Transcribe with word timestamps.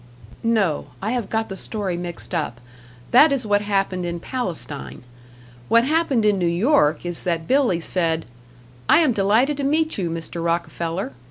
No, 0.41 0.87
I 0.99 1.11
have 1.11 1.29
got 1.29 1.47
the 1.47 1.55
story 1.55 1.95
mixed 1.95 2.33
up. 2.33 2.59
That 3.11 3.31
is 3.31 3.45
what 3.45 3.61
happened 3.61 4.03
in 4.03 4.19
Palestine. 4.19 5.03
What 5.69 5.83
happened 5.85 6.25
in 6.25 6.39
New 6.39 6.47
York 6.47 7.05
is 7.05 7.21
that 7.23 7.47
Billy 7.47 7.79
said, 7.79 8.25
"I 8.89 9.01
am 9.01 9.13
delighted 9.13 9.57
to 9.57 9.63
meet 9.63 9.99
you, 9.99 10.09
Mr. 10.09 10.43
Rockefeller." 10.43 11.13